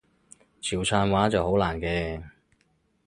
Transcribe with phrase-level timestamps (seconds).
[0.61, 2.23] 潮汕話就好難嘅